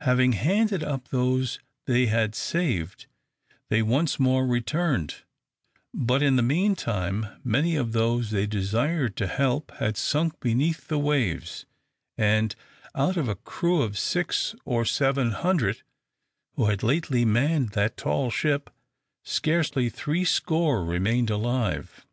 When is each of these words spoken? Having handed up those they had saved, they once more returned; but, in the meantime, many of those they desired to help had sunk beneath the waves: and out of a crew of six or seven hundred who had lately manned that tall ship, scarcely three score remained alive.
Having 0.00 0.32
handed 0.32 0.82
up 0.82 1.08
those 1.08 1.58
they 1.84 2.06
had 2.06 2.34
saved, 2.34 3.08
they 3.68 3.82
once 3.82 4.18
more 4.18 4.46
returned; 4.46 5.16
but, 5.92 6.22
in 6.22 6.36
the 6.36 6.42
meantime, 6.42 7.26
many 7.44 7.76
of 7.76 7.92
those 7.92 8.30
they 8.30 8.46
desired 8.46 9.16
to 9.18 9.26
help 9.26 9.72
had 9.72 9.98
sunk 9.98 10.40
beneath 10.40 10.88
the 10.88 10.98
waves: 10.98 11.66
and 12.16 12.56
out 12.94 13.18
of 13.18 13.28
a 13.28 13.34
crew 13.36 13.82
of 13.82 13.98
six 13.98 14.54
or 14.64 14.86
seven 14.86 15.32
hundred 15.32 15.82
who 16.54 16.68
had 16.70 16.82
lately 16.82 17.26
manned 17.26 17.72
that 17.72 17.98
tall 17.98 18.30
ship, 18.30 18.70
scarcely 19.24 19.90
three 19.90 20.24
score 20.24 20.82
remained 20.86 21.28
alive. 21.28 22.06